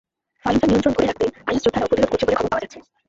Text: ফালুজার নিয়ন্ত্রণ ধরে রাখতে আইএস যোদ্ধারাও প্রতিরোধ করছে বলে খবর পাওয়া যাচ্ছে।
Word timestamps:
ফালুজার 0.43 0.67
নিয়ন্ত্রণ 0.71 0.93
ধরে 0.97 1.07
রাখতে 1.09 1.25
আইএস 1.47 1.61
যোদ্ধারাও 1.65 1.89
প্রতিরোধ 1.89 2.09
করছে 2.11 2.25
বলে 2.25 2.37
খবর 2.39 2.51
পাওয়া 2.51 2.63
যাচ্ছে। 2.63 2.79